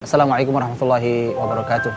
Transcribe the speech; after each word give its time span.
Assalamualaikum 0.00 0.56
warahmatullahi 0.56 1.36
wabarakatuh. 1.36 1.92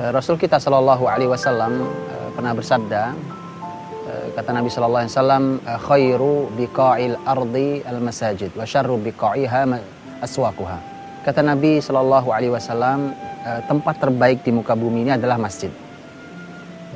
Eh, 0.00 0.10
Rasul 0.16 0.40
kita 0.40 0.56
Shallallahu 0.56 1.04
Alaihi 1.04 1.28
Wasallam 1.28 1.84
eh, 2.08 2.28
pernah 2.32 2.56
bersabda, 2.56 3.12
eh, 4.08 4.26
kata 4.32 4.56
Nabi 4.56 4.72
Shallallahu 4.72 5.04
Alaihi 5.04 5.12
Wasallam, 5.12 5.44
khairu 5.60 6.48
biqa'il 6.56 7.12
ardi 7.28 7.84
al 7.84 8.00
masajid, 8.00 8.48
wa 8.56 8.64
syarru 8.64 8.96
biqa'iha 8.96 9.60
aswaquha. 10.24 10.80
Kata 11.20 11.44
Nabi 11.44 11.84
Shallallahu 11.84 12.32
Alaihi 12.32 12.56
Wasallam, 12.56 13.12
tempat 13.68 14.00
terbaik 14.00 14.40
di 14.40 14.56
muka 14.56 14.72
bumi 14.72 15.04
ini 15.04 15.12
adalah 15.12 15.36
masjid, 15.36 15.68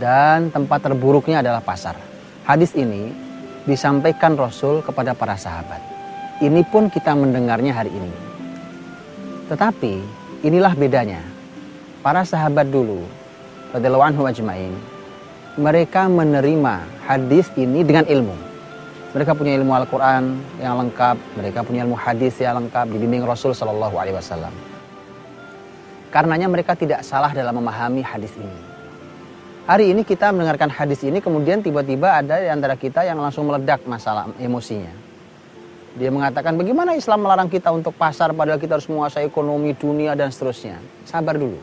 dan 0.01 0.48
tempat 0.48 0.80
terburuknya 0.80 1.45
adalah 1.45 1.61
pasar. 1.61 1.93
Hadis 2.48 2.73
ini 2.73 3.12
disampaikan 3.69 4.33
Rasul 4.33 4.80
kepada 4.80 5.12
para 5.12 5.37
sahabat. 5.37 5.85
Ini 6.41 6.64
pun 6.73 6.89
kita 6.89 7.12
mendengarnya 7.12 7.77
hari 7.77 7.93
ini. 7.93 8.26
Tetapi 9.47 10.03
inilah 10.43 10.75
bedanya. 10.75 11.23
Para 12.02 12.27
sahabat 12.27 12.66
dulu, 12.66 13.07
radhiyallahu 13.70 14.03
anhu 14.03 14.23
ajmain, 14.27 14.75
mereka 15.55 16.11
menerima 16.11 16.83
hadis 17.07 17.47
ini 17.55 17.87
dengan 17.87 18.06
ilmu. 18.11 18.34
Mereka 19.15 19.39
punya 19.39 19.55
ilmu 19.55 19.70
Al-Quran 19.70 20.39
yang 20.59 20.75
lengkap, 20.83 21.17
mereka 21.39 21.62
punya 21.62 21.87
ilmu 21.87 21.95
hadis 21.95 22.34
yang 22.43 22.59
lengkap, 22.59 22.91
dibimbing 22.91 23.23
Rasul 23.23 23.55
Shallallahu 23.55 23.95
Alaihi 23.95 24.19
Wasallam. 24.19 24.55
Karenanya 26.11 26.51
mereka 26.51 26.75
tidak 26.75 27.06
salah 27.06 27.31
dalam 27.31 27.55
memahami 27.55 28.03
hadis 28.03 28.34
ini. 28.34 28.59
Hari 29.67 29.95
ini 29.95 30.03
kita 30.03 30.31
mendengarkan 30.31 30.70
hadis 30.70 31.03
ini, 31.06 31.23
kemudian 31.23 31.62
tiba-tiba 31.62 32.19
ada 32.19 32.39
di 32.39 32.51
antara 32.51 32.75
kita 32.75 33.03
yang 33.03 33.19
langsung 33.19 33.47
meledak 33.47 33.83
masalah 33.87 34.31
emosinya 34.39 35.05
dia 35.96 36.12
mengatakan 36.12 36.60
bagaimana 36.60 36.92
Islam 36.92 37.24
melarang 37.24 37.48
kita 37.48 37.73
untuk 37.73 37.96
pasar 37.96 38.36
padahal 38.36 38.60
kita 38.60 38.77
harus 38.77 38.84
menguasai 38.84 39.24
ekonomi 39.24 39.73
dunia 39.73 40.12
dan 40.12 40.28
seterusnya. 40.28 40.77
Sabar 41.09 41.41
dulu. 41.41 41.56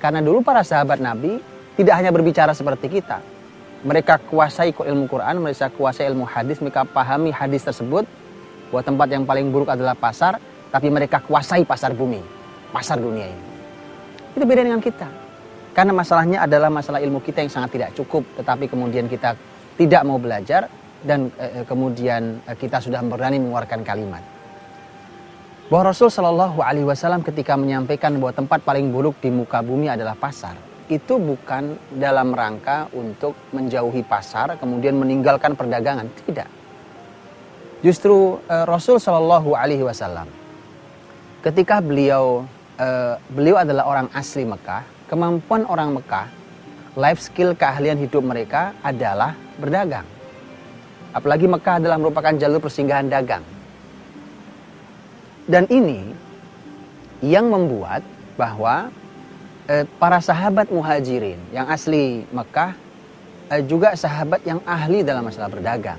Karena 0.00 0.24
dulu 0.24 0.40
para 0.40 0.64
sahabat 0.64 0.96
Nabi 0.96 1.36
tidak 1.76 2.00
hanya 2.00 2.08
berbicara 2.08 2.56
seperti 2.56 2.88
kita. 2.88 3.20
Mereka 3.84 4.32
kuasai 4.32 4.72
ilmu 4.72 5.04
Quran, 5.08 5.44
mereka 5.44 5.68
kuasai 5.68 6.08
ilmu 6.08 6.24
hadis, 6.24 6.60
mereka 6.64 6.88
pahami 6.88 7.28
hadis 7.32 7.64
tersebut 7.68 8.08
bahwa 8.72 8.82
tempat 8.84 9.08
yang 9.12 9.24
paling 9.28 9.52
buruk 9.52 9.68
adalah 9.68 9.92
pasar, 9.92 10.40
tapi 10.72 10.88
mereka 10.88 11.20
kuasai 11.20 11.64
pasar 11.68 11.92
bumi, 11.92 12.20
pasar 12.72 12.96
dunia 12.96 13.28
ini. 13.28 13.44
Itu 14.36 14.44
beda 14.48 14.64
dengan 14.64 14.80
kita. 14.80 15.08
Karena 15.76 15.92
masalahnya 15.92 16.48
adalah 16.48 16.72
masalah 16.72 17.00
ilmu 17.04 17.20
kita 17.20 17.44
yang 17.44 17.52
sangat 17.52 17.76
tidak 17.76 17.90
cukup, 17.92 18.24
tetapi 18.40 18.72
kemudian 18.72 19.04
kita 19.04 19.36
tidak 19.76 20.02
mau 20.04 20.16
belajar, 20.16 20.68
dan 21.00 21.32
eh, 21.40 21.64
kemudian 21.64 22.44
eh, 22.44 22.56
kita 22.56 22.80
sudah 22.80 23.00
berani 23.04 23.40
mengeluarkan 23.40 23.80
kalimat. 23.84 24.22
Bahwa 25.70 25.94
Rasul 25.94 26.10
Shallallahu 26.10 26.58
Alaihi 26.60 26.86
Wasallam 26.86 27.22
ketika 27.22 27.54
menyampaikan 27.54 28.18
bahwa 28.18 28.34
tempat 28.34 28.60
paling 28.66 28.90
buruk 28.90 29.22
di 29.22 29.30
muka 29.30 29.62
bumi 29.62 29.86
adalah 29.86 30.18
pasar, 30.18 30.58
itu 30.90 31.14
bukan 31.16 31.78
dalam 31.94 32.34
rangka 32.34 32.90
untuk 32.90 33.38
menjauhi 33.54 34.02
pasar 34.02 34.58
kemudian 34.58 34.98
meninggalkan 34.98 35.54
perdagangan, 35.54 36.10
tidak. 36.26 36.50
Justru 37.80 38.42
eh, 38.50 38.64
Rasul 38.66 38.98
Shallallahu 39.00 39.54
Alaihi 39.56 39.86
Wasallam 39.86 40.28
ketika 41.40 41.80
beliau 41.80 42.44
beliau 43.28 43.60
adalah 43.60 43.84
orang 43.84 44.08
asli 44.16 44.40
Mekah, 44.40 44.80
kemampuan 45.04 45.68
orang 45.68 45.92
Mekah, 45.92 46.32
life 46.96 47.20
skill 47.20 47.52
keahlian 47.52 48.00
hidup 48.00 48.24
mereka 48.24 48.72
adalah 48.80 49.36
berdagang 49.60 50.08
Apalagi 51.10 51.50
Mekah 51.50 51.82
adalah 51.82 51.98
merupakan 51.98 52.30
jalur 52.38 52.62
persinggahan 52.62 53.10
dagang. 53.10 53.42
Dan 55.50 55.66
ini 55.66 56.06
yang 57.26 57.50
membuat 57.50 58.06
bahwa 58.38 58.94
eh, 59.66 59.82
para 59.98 60.22
sahabat 60.22 60.70
muhajirin 60.70 61.36
yang 61.50 61.66
asli 61.66 62.22
Mekah 62.30 62.72
eh, 63.50 63.62
juga 63.66 63.98
sahabat 63.98 64.46
yang 64.46 64.62
ahli 64.62 65.02
dalam 65.02 65.26
masalah 65.26 65.50
berdagang. 65.50 65.98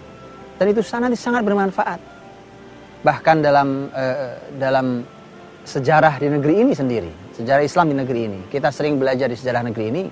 Dan 0.56 0.72
itu 0.72 0.80
sangat 0.80 1.19
sangat 1.19 1.44
bermanfaat. 1.44 2.00
Bahkan 3.03 3.38
dalam 3.44 3.91
eh, 3.91 4.40
dalam 4.56 5.03
sejarah 5.68 6.18
di 6.18 6.28
negeri 6.31 6.63
ini 6.63 6.74
sendiri, 6.74 7.12
sejarah 7.36 7.62
Islam 7.68 7.91
di 7.91 7.96
negeri 8.00 8.22
ini, 8.31 8.40
kita 8.47 8.72
sering 8.72 8.96
belajar 8.96 9.28
di 9.28 9.36
sejarah 9.36 9.68
negeri 9.68 9.86
ini 9.91 10.03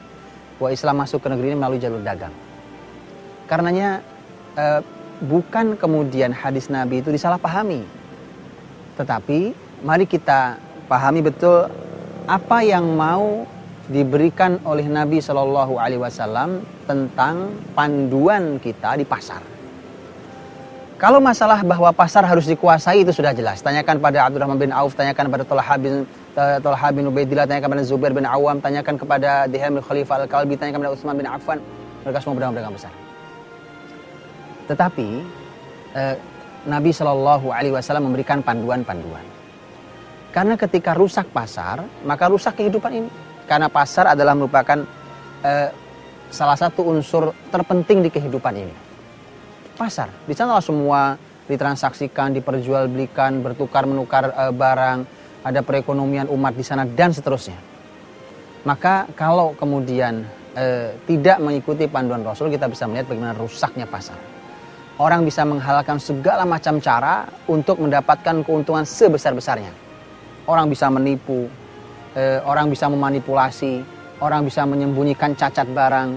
bahwa 0.59 0.69
Islam 0.75 0.95
masuk 0.99 1.23
ke 1.23 1.27
negeri 1.31 1.55
ini 1.55 1.57
melalui 1.57 1.79
jalur 1.79 2.03
dagang. 2.03 2.33
Karenanya 3.49 4.03
eh, 4.59 4.79
bukan 5.23 5.79
kemudian 5.79 6.35
hadis 6.35 6.67
Nabi 6.67 6.99
itu 6.99 7.09
disalahpahami. 7.15 7.87
Tetapi 8.99 9.39
mari 9.87 10.03
kita 10.03 10.59
pahami 10.91 11.23
betul 11.23 11.71
apa 12.27 12.59
yang 12.61 12.83
mau 12.99 13.47
diberikan 13.89 14.61
oleh 14.67 14.85
Nabi 14.85 15.17
Shallallahu 15.17 15.81
Alaihi 15.81 16.01
Wasallam 16.03 16.61
tentang 16.85 17.49
panduan 17.73 18.61
kita 18.61 18.93
di 18.99 19.05
pasar. 19.07 19.41
Kalau 20.99 21.23
masalah 21.23 21.63
bahwa 21.63 21.95
pasar 21.95 22.27
harus 22.27 22.43
dikuasai 22.43 23.07
itu 23.07 23.15
sudah 23.15 23.31
jelas. 23.31 23.63
Tanyakan 23.63 24.03
pada 24.03 24.27
Abdurrahman 24.27 24.59
bin 24.59 24.71
Auf, 24.75 24.99
tanyakan 24.99 25.31
pada 25.31 25.47
Talha 25.47 25.75
bin 25.79 26.03
Talha 26.35 26.89
bin 26.91 27.07
Ubaidillah, 27.07 27.47
tanyakan 27.47 27.79
pada 27.79 27.83
Zubair 27.87 28.11
bin 28.11 28.27
Awam, 28.27 28.59
tanyakan 28.59 28.99
kepada 28.99 29.47
Diham 29.47 29.79
bin 29.79 29.81
Khalifah 29.81 30.27
Al-Kalbi, 30.27 30.59
tanyakan 30.59 30.83
kepada 30.83 30.93
Utsman 30.99 31.15
bin 31.15 31.25
Affan. 31.25 31.63
Mereka 32.03 32.19
semua 32.19 32.51
berdagang 32.51 32.75
besar. 32.75 33.08
Tetapi 34.69 35.07
eh, 35.97 36.15
Nabi 36.69 36.93
Shallallahu 36.93 37.49
Alaihi 37.49 37.73
Wasallam 37.73 38.13
memberikan 38.13 38.45
panduan-panduan. 38.45 39.25
Karena 40.29 40.53
ketika 40.53 40.93
rusak 40.93 41.33
pasar, 41.33 41.81
maka 42.05 42.29
rusak 42.29 42.61
kehidupan 42.61 42.93
ini. 42.93 43.09
Karena 43.49 43.65
pasar 43.65 44.13
adalah 44.13 44.37
merupakan 44.37 44.85
eh, 45.41 45.69
salah 46.29 46.53
satu 46.53 46.85
unsur 46.85 47.33
terpenting 47.49 48.05
di 48.05 48.09
kehidupan 48.13 48.53
ini. 48.53 48.75
Pasar, 49.73 50.13
di 50.29 50.37
sana 50.37 50.61
semua 50.61 51.17
ditransaksikan, 51.49 52.37
diperjualbelikan, 52.37 53.41
bertukar 53.41 53.89
menukar 53.89 54.29
e, 54.29 54.45
barang, 54.53 54.99
ada 55.41 55.65
perekonomian 55.65 56.29
umat 56.29 56.53
di 56.53 56.61
sana 56.61 56.85
dan 56.85 57.09
seterusnya. 57.09 57.57
Maka 58.67 59.09
kalau 59.17 59.57
kemudian 59.57 60.27
e, 60.53 60.93
tidak 61.09 61.41
mengikuti 61.41 61.89
panduan 61.89 62.21
Rasul, 62.21 62.53
kita 62.53 62.69
bisa 62.69 62.85
melihat 62.85 63.09
bagaimana 63.09 63.33
rusaknya 63.33 63.89
pasar 63.89 64.28
orang 64.99 65.23
bisa 65.23 65.47
menghalalkan 65.47 65.95
segala 65.97 66.43
macam 66.43 66.77
cara 66.83 67.23
untuk 67.47 67.79
mendapatkan 67.79 68.43
keuntungan 68.43 68.83
sebesar-besarnya. 68.83 69.71
Orang 70.43 70.67
bisa 70.67 70.91
menipu, 70.91 71.47
eh, 72.19 72.43
orang 72.43 72.67
bisa 72.67 72.91
memanipulasi, 72.91 73.79
orang 74.19 74.43
bisa 74.43 74.67
menyembunyikan 74.67 75.39
cacat 75.39 75.71
barang, 75.71 76.09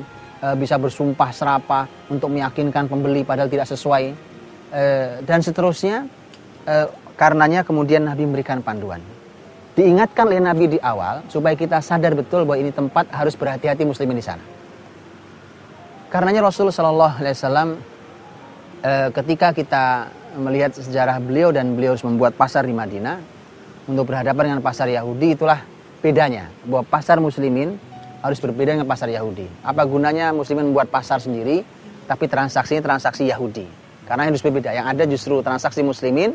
eh, 0.42 0.56
bisa 0.58 0.82
bersumpah 0.82 1.30
serapah 1.30 1.86
untuk 2.10 2.34
meyakinkan 2.34 2.90
pembeli 2.90 3.22
padahal 3.22 3.46
tidak 3.46 3.70
sesuai, 3.70 4.04
eh, 4.74 5.22
dan 5.22 5.40
seterusnya. 5.40 6.04
Karenanya 7.12 7.66
kemudian 7.66 8.06
Nabi 8.06 8.22
memberikan 8.22 8.62
panduan. 8.62 9.02
Diingatkan 9.74 10.30
oleh 10.30 10.42
Nabi 10.42 10.64
di 10.74 10.78
awal 10.78 11.26
supaya 11.26 11.58
kita 11.58 11.82
sadar 11.82 12.14
betul 12.14 12.46
bahwa 12.46 12.58
ini 12.62 12.70
tempat 12.70 13.10
harus 13.10 13.34
berhati-hati 13.34 13.82
muslimin 13.82 14.16
di 14.18 14.24
sana. 14.24 14.42
Karenanya 16.08 16.46
Rasulullah 16.46 16.72
Shallallahu 16.74 17.14
Alaihi 17.18 17.36
e, 18.82 18.92
ketika 19.14 19.54
kita 19.54 19.84
melihat 20.36 20.74
sejarah 20.74 21.22
beliau 21.22 21.54
dan 21.54 21.72
beliau 21.78 21.94
harus 21.94 22.04
membuat 22.04 22.34
pasar 22.34 22.66
di 22.66 22.74
Madinah 22.74 23.22
untuk 23.86 24.10
berhadapan 24.10 24.52
dengan 24.54 24.62
pasar 24.62 24.90
Yahudi 24.90 25.38
itulah 25.38 25.62
bedanya 26.02 26.50
bahwa 26.66 26.82
pasar 26.86 27.22
muslimin 27.22 27.78
harus 28.22 28.38
berbeda 28.38 28.78
dengan 28.78 28.86
pasar 28.86 29.10
Yahudi. 29.10 29.46
Apa 29.66 29.82
gunanya 29.86 30.30
muslimin 30.30 30.70
membuat 30.70 30.90
pasar 30.90 31.18
sendiri 31.18 31.66
tapi 32.06 32.30
transaksinya 32.30 32.82
transaksi 32.82 33.26
Yahudi? 33.26 33.66
Karena 34.06 34.26
harus 34.26 34.42
berbeda. 34.42 34.70
Yang 34.74 34.86
ada 34.86 35.04
justru 35.06 35.34
transaksi 35.42 35.82
muslimin 35.82 36.34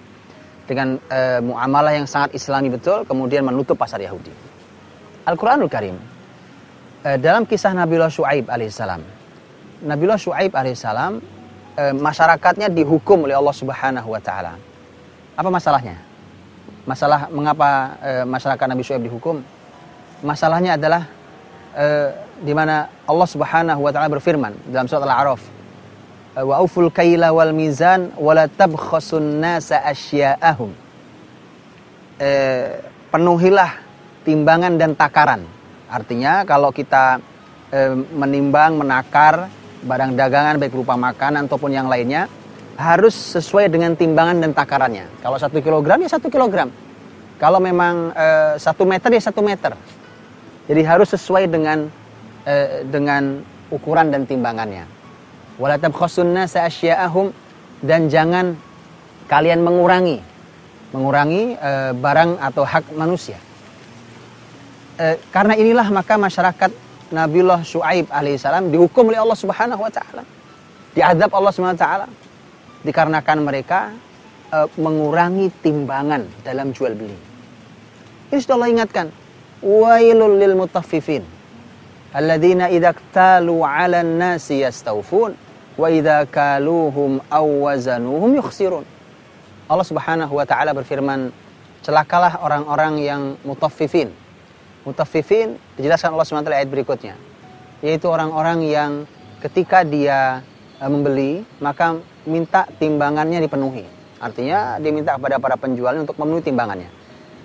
dengan 0.68 1.00
e, 1.08 1.19
muamalah 1.40 1.96
yang 1.96 2.08
sangat 2.08 2.35
islami 2.35 2.68
betul 2.68 3.08
kemudian 3.08 3.43
menutup 3.43 3.79
pasar 3.79 4.03
Yahudi. 4.03 4.32
Al-Qur'anul 5.28 5.72
Karim 5.72 5.96
e, 7.03 7.09
dalam 7.20 7.47
kisah 7.47 7.72
Nabiullah 7.72 8.11
Shu'aib 8.11 8.52
alaihissalam. 8.52 9.02
Nabiullah 9.88 10.20
Shu'aib 10.20 10.52
alaihissalam 10.52 11.36
e, 11.78 11.94
masyarakatnya 11.94 12.74
dihukum 12.74 13.29
oleh 13.29 13.38
Allah 13.38 13.53
Subhanahu 13.53 14.09
wa 14.09 14.22
taala. 14.22 14.58
Apa 15.38 15.50
masalahnya? 15.53 16.02
Masalah 16.90 17.29
mengapa 17.29 17.94
e, 18.02 18.12
masyarakat 18.26 18.66
Nabi 18.66 18.82
Shu'aib 18.82 19.06
dihukum? 19.06 19.46
Masalahnya 20.26 20.74
adalah 20.74 21.06
e, 21.78 21.85
di 22.41 22.53
mana 22.58 22.90
Allah 23.06 23.28
Subhanahu 23.29 23.85
wa 23.85 23.91
taala 23.94 24.09
berfirman 24.09 24.58
dalam 24.74 24.90
surat 24.90 25.06
Al-A'raf, 25.06 25.41
"Wa 26.41 26.58
auful 26.58 26.90
kaila 26.90 27.29
wal 27.29 27.53
mizan 27.53 28.09
wa 28.18 28.34
la 28.34 28.50
tabkhasun 28.50 29.38
nasa 29.38 29.85
asya'ahum." 29.85 30.74
E, 32.18 32.29
penuhilah 33.14 33.78
timbangan 34.26 34.74
dan 34.82 34.97
takaran. 34.97 35.46
Artinya 35.88 36.41
kalau 36.44 36.74
kita 36.74 37.22
e, 37.70 37.79
menimbang, 38.18 38.82
menakar 38.82 39.53
barang 39.84 40.18
dagangan 40.18 40.58
baik 40.58 40.74
berupa 40.74 40.97
makanan 40.97 41.46
ataupun 41.46 41.74
yang 41.74 41.85
lainnya 41.85 42.26
harus 42.78 43.14
sesuai 43.14 43.74
dengan 43.74 43.97
timbangan 43.97 44.38
dan 44.38 44.53
takarannya. 44.53 45.09
Kalau 45.26 45.38
satu 45.41 45.58
kilogram 45.59 45.97
ya 46.02 46.09
satu 46.14 46.29
kilogram. 46.29 46.70
Kalau 47.38 47.62
memang 47.62 48.14
uh, 48.14 48.58
satu 48.58 48.85
meter 48.85 49.14
ya 49.14 49.22
satu 49.22 49.41
meter. 49.46 49.74
Jadi 50.70 50.82
harus 50.85 51.09
sesuai 51.14 51.50
dengan 51.50 51.90
uh, 52.46 52.68
dengan 52.85 53.41
ukuran 53.74 54.14
dan 54.14 54.26
timbangannya. 54.29 54.85
Wala 55.58 55.82
tabkhasunna 55.82 56.46
sa'asya'ahum 56.46 57.34
dan 57.82 58.09
jangan 58.14 58.53
kalian 59.26 59.66
mengurangi 59.66 60.22
mengurangi 60.94 61.58
uh, 61.59 61.91
barang 61.97 62.40
atau 62.40 62.64
hak 62.64 62.94
manusia. 62.96 63.38
Uh, 64.97 65.18
karena 65.34 65.58
inilah 65.58 65.90
maka 65.90 66.16
masyarakat 66.16 66.72
Nabiullah 67.07 67.63
Shu'aib 67.63 68.11
alaihissalam 68.11 68.67
dihukum 68.67 69.07
oleh 69.07 69.19
Allah 69.23 69.39
Subhanahu 69.39 69.79
wa 69.79 69.91
taala. 69.91 70.23
Diadab 70.91 71.31
Allah 71.31 71.51
Subhanahu 71.55 71.79
wa 71.79 71.83
taala 71.85 72.07
dikarenakan 72.83 73.37
mereka 73.47 73.95
uh, 74.51 74.67
mengurangi 74.75 75.47
timbangan 75.63 76.27
dalam 76.43 76.75
jual 76.75 76.91
beli. 76.91 77.15
Ini 78.27 78.39
sudah 78.43 78.59
Allah 78.59 78.71
ingatkan. 78.75 79.07
Wailul 79.63 80.35
lil 80.35 80.53
mutaffifin. 80.59 81.23
Alladzina 82.11 82.67
idza 82.67 82.91
ktalu 82.91 83.63
'alan 83.63 84.19
nasi 84.19 84.67
yastawfun 84.67 85.31
wa 85.79 85.87
idza 85.87 86.27
kaluhum 86.27 87.23
aw 87.31 87.45
wazanuhum 87.71 88.35
yukhsirun. 88.35 88.83
Allah 89.71 89.87
Subhanahu 89.87 90.35
wa 90.35 90.43
taala 90.43 90.75
berfirman, 90.75 91.31
celakalah 91.87 92.43
orang-orang 92.43 92.99
yang 92.99 93.21
mutaffifin 93.47 94.11
Mutaffifin 94.84 95.58
dijelaskan 95.79 96.14
Allah 96.14 96.26
SWT 96.26 96.50
ayat 96.52 96.70
berikutnya. 96.70 97.16
Yaitu 97.82 98.09
orang-orang 98.09 98.66
yang 98.66 98.91
ketika 99.41 99.85
dia 99.85 100.41
e, 100.78 100.85
membeli, 100.90 101.32
maka 101.62 101.97
minta 102.26 102.66
timbangannya 102.82 103.41
dipenuhi. 103.41 103.85
Artinya 104.18 104.82
dia 104.82 104.91
minta 104.91 105.16
kepada 105.16 105.38
para 105.38 105.56
penjualnya 105.56 106.03
untuk 106.03 106.18
memenuhi 106.18 106.44
timbangannya. 106.46 106.90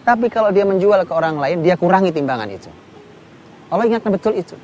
Tapi 0.02 0.26
kalau 0.32 0.50
dia 0.50 0.66
menjual 0.66 1.06
ke 1.06 1.12
orang 1.14 1.38
lain, 1.38 1.62
dia 1.62 1.78
kurangi 1.78 2.10
timbangan 2.10 2.48
itu. 2.50 2.70
Allah 3.70 3.86
ingatkan 3.86 4.10
betul 4.10 4.34
itu. 4.34 4.58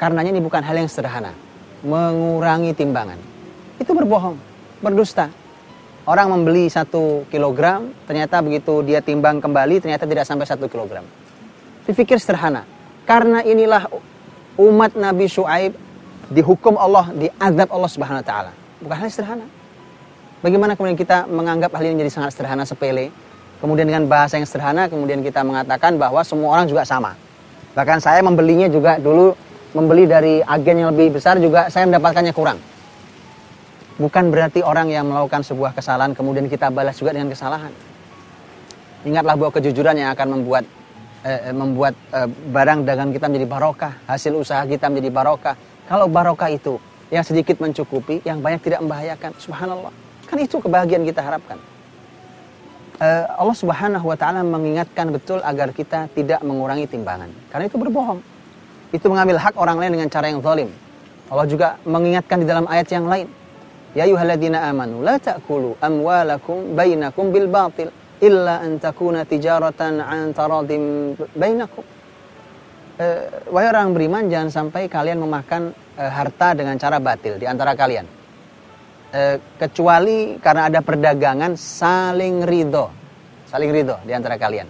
Karenanya 0.00 0.32
ini 0.32 0.40
bukan 0.40 0.64
hal 0.64 0.76
yang 0.76 0.88
sederhana. 0.88 1.30
Mengurangi 1.84 2.72
timbangan. 2.72 3.20
Itu 3.76 3.92
berbohong, 3.92 4.40
berdusta. 4.80 5.28
Orang 6.06 6.30
membeli 6.30 6.70
satu 6.70 7.26
kilogram, 7.28 7.90
ternyata 8.06 8.38
begitu 8.38 8.80
dia 8.86 9.02
timbang 9.02 9.42
kembali, 9.42 9.82
ternyata 9.82 10.06
tidak 10.06 10.24
sampai 10.24 10.46
satu 10.46 10.70
kilogram. 10.70 11.02
Dipikir 11.86 12.18
sederhana. 12.18 12.66
Karena 13.06 13.46
inilah 13.46 13.86
umat 14.58 14.98
Nabi 14.98 15.30
Shu'aib 15.30 15.78
dihukum 16.34 16.74
Allah, 16.74 17.14
diazab 17.14 17.70
Allah 17.70 17.90
Subhanahu 17.90 18.22
wa 18.22 18.26
taala. 18.26 18.52
Bukan 18.82 18.96
hal 18.98 19.08
sederhana. 19.08 19.46
Bagaimana 20.42 20.74
kemudian 20.74 20.98
kita 20.98 21.30
menganggap 21.30 21.70
hal 21.78 21.86
ini 21.86 22.02
menjadi 22.02 22.20
sangat 22.20 22.34
sederhana, 22.34 22.66
sepele? 22.66 23.14
Kemudian 23.62 23.88
dengan 23.88 24.04
bahasa 24.04 24.36
yang 24.36 24.44
sederhana, 24.44 24.90
kemudian 24.90 25.24
kita 25.24 25.40
mengatakan 25.40 25.96
bahwa 25.96 26.20
semua 26.26 26.58
orang 26.58 26.68
juga 26.68 26.84
sama. 26.84 27.16
Bahkan 27.72 27.98
saya 28.04 28.20
membelinya 28.20 28.68
juga 28.68 29.00
dulu 29.00 29.32
membeli 29.72 30.04
dari 30.08 30.40
agen 30.44 30.76
yang 30.80 30.88
lebih 30.92 31.20
besar 31.20 31.36
juga 31.36 31.68
saya 31.68 31.84
mendapatkannya 31.88 32.32
kurang. 32.32 32.58
Bukan 33.96 34.28
berarti 34.28 34.60
orang 34.60 34.92
yang 34.92 35.08
melakukan 35.08 35.40
sebuah 35.40 35.72
kesalahan 35.72 36.12
kemudian 36.12 36.52
kita 36.52 36.68
balas 36.68 37.00
juga 37.00 37.16
dengan 37.16 37.32
kesalahan. 37.32 37.72
Ingatlah 39.08 39.40
bahwa 39.40 39.52
kejujuran 39.56 39.96
yang 39.96 40.12
akan 40.12 40.40
membuat 40.40 40.64
Eh, 41.26 41.50
eh, 41.50 41.54
membuat 41.58 41.98
eh, 42.14 42.30
barang 42.30 42.86
dagang 42.86 43.10
kita 43.10 43.26
menjadi 43.26 43.50
barokah, 43.50 43.98
hasil 44.06 44.30
usaha 44.38 44.62
kita 44.62 44.86
menjadi 44.86 45.10
barokah. 45.10 45.58
Kalau 45.90 46.06
barokah 46.06 46.46
itu 46.54 46.78
yang 47.10 47.26
sedikit 47.26 47.58
mencukupi, 47.58 48.22
yang 48.22 48.38
banyak 48.38 48.62
tidak 48.62 48.78
membahayakan. 48.86 49.34
Subhanallah. 49.34 49.90
Kan 50.30 50.38
itu 50.38 50.62
kebahagiaan 50.62 51.02
kita 51.02 51.26
harapkan. 51.26 51.58
Eh, 53.02 53.26
Allah 53.26 53.56
Subhanahu 53.58 54.06
wa 54.06 54.14
taala 54.14 54.46
mengingatkan 54.46 55.10
betul 55.10 55.42
agar 55.42 55.74
kita 55.74 56.06
tidak 56.14 56.46
mengurangi 56.46 56.86
timbangan. 56.86 57.34
Karena 57.50 57.66
itu 57.66 57.74
berbohong. 57.74 58.22
Itu 58.94 59.10
mengambil 59.10 59.42
hak 59.42 59.58
orang 59.58 59.82
lain 59.82 59.98
dengan 59.98 60.06
cara 60.06 60.30
yang 60.30 60.38
zalim. 60.38 60.70
Allah 61.26 61.46
juga 61.50 61.74
mengingatkan 61.82 62.38
di 62.38 62.46
dalam 62.46 62.70
ayat 62.70 62.86
yang 62.94 63.10
lain. 63.10 63.26
Ya 63.98 64.06
ayyuhalladzina 64.06 64.62
amanu 64.70 65.02
la 65.02 65.18
ta'kulu 65.18 65.74
amwalakum 65.82 66.78
bainakum 66.78 67.34
bil 67.34 67.50
batil 67.50 67.90
illa 68.20 68.64
an 68.64 68.80
takuna 68.80 69.24
tijaratan 69.28 70.00
an 70.00 70.32
taradim 70.32 71.14
bainakum. 71.36 71.84
Eh, 72.96 73.52
wahai 73.52 73.68
orang 73.68 73.92
beriman 73.92 74.24
jangan 74.32 74.48
sampai 74.48 74.88
kalian 74.88 75.20
memakan 75.20 75.68
eh, 76.00 76.08
harta 76.08 76.56
dengan 76.56 76.80
cara 76.80 76.96
batil 76.96 77.36
di 77.36 77.44
antara 77.44 77.76
kalian. 77.76 78.08
Eh, 79.12 79.36
kecuali 79.60 80.40
karena 80.40 80.72
ada 80.72 80.80
perdagangan 80.80 81.60
saling 81.60 82.48
ridho. 82.48 82.88
Saling 83.52 83.68
ridho 83.68 84.00
di 84.00 84.16
antara 84.16 84.40
kalian. 84.40 84.64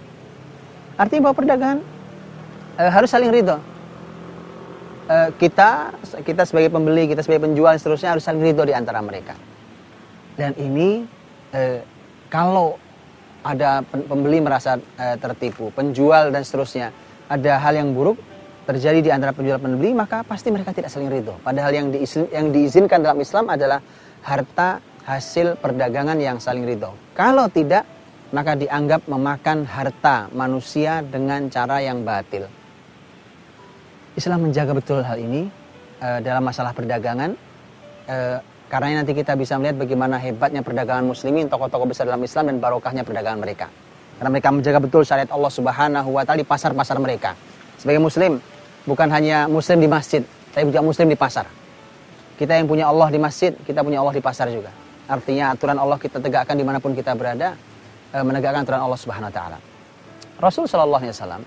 Artinya 0.99 1.31
bahwa 1.31 1.35
perdagangan 1.39 1.79
eh, 2.83 2.91
harus 2.91 3.07
saling 3.07 3.31
ridho. 3.31 3.57
Eh, 5.07 5.29
kita 5.39 5.95
kita 6.27 6.43
sebagai 6.43 6.67
pembeli, 6.67 7.07
kita 7.07 7.23
sebagai 7.23 7.47
penjual 7.47 7.79
seterusnya 7.79 8.19
harus 8.19 8.27
saling 8.27 8.43
ridho 8.43 8.67
di 8.67 8.75
antara 8.75 8.99
mereka. 8.99 9.39
Dan 10.35 10.51
ini 10.59 11.07
eh, 11.55 11.79
kalau 12.27 12.75
ada 13.43 13.81
pembeli 13.85 14.41
merasa 14.41 14.77
uh, 14.77 15.15
tertipu, 15.19 15.69
penjual 15.73 16.33
dan 16.33 16.41
seterusnya 16.41 16.89
ada 17.27 17.59
hal 17.59 17.75
yang 17.75 17.91
buruk 17.91 18.17
terjadi 18.67 18.99
di 18.99 19.11
antara 19.11 19.31
penjual 19.31 19.59
dan 19.59 19.63
pembeli, 19.63 19.95
maka 19.95 20.27
pasti 20.27 20.51
mereka 20.51 20.75
tidak 20.75 20.91
saling 20.91 21.07
ridho. 21.07 21.39
Padahal 21.39 21.71
yang, 21.71 21.87
diizin, 21.87 22.27
yang 22.27 22.51
diizinkan 22.51 22.99
dalam 22.99 23.19
Islam 23.23 23.47
adalah 23.47 23.79
harta 24.27 24.83
hasil 25.07 25.55
perdagangan 25.63 26.19
yang 26.19 26.35
saling 26.43 26.67
ridho. 26.67 26.91
Kalau 27.15 27.47
tidak, 27.47 27.87
maka 28.35 28.59
dianggap 28.59 29.07
memakan 29.07 29.63
harta 29.63 30.27
manusia 30.35 30.99
dengan 30.99 31.47
cara 31.47 31.79
yang 31.79 32.03
batil. 32.03 32.51
Islam 34.19 34.51
menjaga 34.51 34.75
betul 34.75 34.99
hal 34.99 35.15
ini 35.15 35.47
uh, 36.03 36.19
dalam 36.19 36.43
masalah 36.43 36.75
perdagangan. 36.75 37.39
Uh, 38.07 38.39
karena 38.67 38.99
nanti 38.99 39.15
kita 39.15 39.39
bisa 39.39 39.55
melihat 39.55 39.79
bagaimana 39.79 40.19
hebatnya 40.19 40.59
perdagangan 40.59 41.07
muslimin, 41.07 41.47
tokoh-tokoh 41.47 41.87
besar 41.87 42.03
dalam 42.03 42.19
Islam 42.19 42.51
dan 42.51 42.55
barokahnya 42.59 43.07
perdagangan 43.07 43.39
mereka. 43.39 43.71
Karena 44.19 44.29
mereka 44.33 44.49
menjaga 44.51 44.79
betul 44.83 45.07
syariat 45.07 45.31
Allah 45.31 45.51
Subhanahu 45.51 46.09
wa 46.11 46.27
taala 46.27 46.43
di 46.43 46.47
pasar-pasar 46.47 46.99
mereka. 46.99 47.31
Sebagai 47.79 48.03
muslim, 48.03 48.43
bukan 48.83 49.07
hanya 49.07 49.47
muslim 49.47 49.79
di 49.79 49.87
masjid, 49.87 50.19
tapi 50.51 50.67
juga 50.67 50.83
muslim 50.83 51.07
di 51.07 51.15
pasar. 51.15 51.47
Kita 52.35 52.59
yang 52.59 52.67
punya 52.67 52.91
Allah 52.91 53.07
di 53.07 53.19
masjid, 53.21 53.55
kita 53.55 53.87
punya 53.87 54.03
Allah 54.03 54.11
di 54.11 54.21
pasar 54.21 54.51
juga. 54.51 54.69
Artinya 55.07 55.55
aturan 55.55 55.79
Allah 55.79 55.95
kita 55.95 56.19
tegakkan 56.19 56.59
di 56.59 56.67
mana 56.67 56.83
pun 56.83 56.91
kita 56.91 57.15
berada, 57.15 57.55
eh, 58.11 58.23
menegakkan 58.25 58.67
aturan 58.67 58.83
Allah 58.83 58.99
Subhanahu 58.99 59.31
wa 59.31 59.35
taala. 59.35 59.57
Rasul 60.43 60.67
Shallallahu 60.67 61.07
alaihi 61.07 61.15
wasallam 61.15 61.41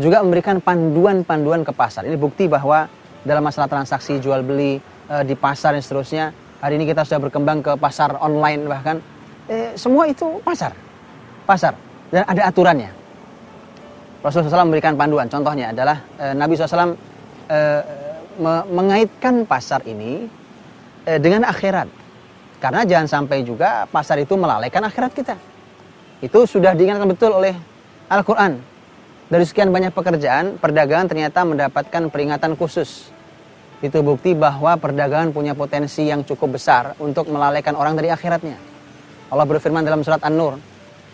juga 0.00 0.24
memberikan 0.24 0.64
panduan-panduan 0.64 1.60
ke 1.60 1.76
pasar. 1.76 2.08
Ini 2.08 2.16
bukti 2.16 2.48
bahwa 2.48 2.88
dalam 3.20 3.44
masalah 3.44 3.68
transaksi 3.68 4.16
jual 4.16 4.40
beli 4.40 4.80
uh, 5.08 5.24
di 5.24 5.34
pasar 5.34 5.74
dan 5.74 5.82
seterusnya. 5.82 6.30
Hari 6.58 6.74
ini 6.74 6.90
kita 6.90 7.06
sudah 7.06 7.28
berkembang 7.28 7.62
ke 7.62 7.72
pasar 7.78 8.18
online 8.18 8.66
bahkan. 8.66 8.96
Eh, 9.48 9.72
semua 9.80 10.04
itu 10.10 10.42
pasar. 10.44 10.76
Pasar. 11.48 11.72
Dan 12.12 12.26
ada 12.26 12.50
aturannya. 12.50 12.90
Rasulullah 14.18 14.50
SAW 14.50 14.68
memberikan 14.68 14.98
panduan. 14.98 15.30
Contohnya 15.30 15.70
adalah 15.70 16.02
eh, 16.18 16.34
Nabi 16.34 16.58
SAW 16.58 16.98
eh, 17.48 17.82
me 18.38 18.54
mengaitkan 18.70 19.46
pasar 19.46 19.86
ini 19.86 20.26
eh, 21.06 21.18
dengan 21.22 21.46
akhirat. 21.46 21.86
Karena 22.58 22.82
jangan 22.82 23.06
sampai 23.06 23.46
juga 23.46 23.86
pasar 23.86 24.18
itu 24.18 24.34
melalaikan 24.34 24.82
akhirat 24.82 25.14
kita. 25.14 25.38
Itu 26.18 26.42
sudah 26.42 26.74
diingatkan 26.74 27.06
betul 27.06 27.38
oleh 27.38 27.54
Al-Quran. 28.10 28.58
Dari 29.28 29.44
sekian 29.46 29.70
banyak 29.70 29.94
pekerjaan, 29.94 30.58
perdagangan 30.58 31.06
ternyata 31.06 31.46
mendapatkan 31.46 32.10
peringatan 32.10 32.58
khusus 32.58 33.14
itu 33.78 33.98
bukti 34.02 34.34
bahwa 34.34 34.74
perdagangan 34.74 35.30
punya 35.30 35.54
potensi 35.54 36.10
yang 36.10 36.26
cukup 36.26 36.58
besar 36.58 36.98
untuk 36.98 37.30
melalaikan 37.30 37.78
orang 37.78 37.94
dari 37.94 38.10
akhiratnya. 38.10 38.58
Allah 39.30 39.46
berfirman 39.46 39.86
dalam 39.86 40.02
surat 40.02 40.18
An-Nur 40.26 40.58